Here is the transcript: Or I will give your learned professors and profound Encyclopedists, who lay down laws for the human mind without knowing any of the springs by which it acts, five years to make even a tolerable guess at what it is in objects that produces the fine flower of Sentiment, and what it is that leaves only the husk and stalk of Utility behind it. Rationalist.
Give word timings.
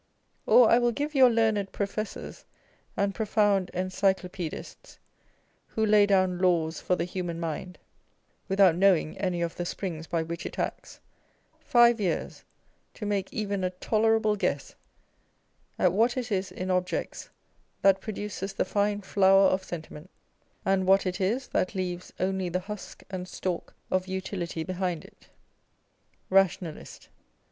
Or 0.47 0.67
I 0.71 0.79
will 0.79 0.91
give 0.91 1.13
your 1.13 1.29
learned 1.29 1.71
professors 1.73 2.45
and 2.97 3.13
profound 3.13 3.69
Encyclopedists, 3.75 4.97
who 5.67 5.85
lay 5.85 6.07
down 6.07 6.39
laws 6.39 6.81
for 6.81 6.95
the 6.95 7.03
human 7.05 7.39
mind 7.39 7.77
without 8.47 8.75
knowing 8.75 9.15
any 9.19 9.43
of 9.43 9.57
the 9.57 9.63
springs 9.63 10.07
by 10.07 10.23
which 10.23 10.43
it 10.43 10.57
acts, 10.57 11.01
five 11.59 12.01
years 12.01 12.43
to 12.95 13.05
make 13.05 13.31
even 13.31 13.63
a 13.63 13.69
tolerable 13.69 14.35
guess 14.35 14.73
at 15.77 15.93
what 15.93 16.17
it 16.17 16.31
is 16.31 16.51
in 16.51 16.71
objects 16.71 17.29
that 17.83 18.01
produces 18.01 18.53
the 18.53 18.65
fine 18.65 19.01
flower 19.01 19.49
of 19.49 19.63
Sentiment, 19.63 20.09
and 20.65 20.87
what 20.87 21.05
it 21.05 21.21
is 21.21 21.47
that 21.49 21.75
leaves 21.75 22.11
only 22.19 22.49
the 22.49 22.61
husk 22.61 23.03
and 23.11 23.27
stalk 23.27 23.75
of 23.91 24.07
Utility 24.07 24.63
behind 24.63 25.05
it. 25.05 25.29
Rationalist. 26.31 27.09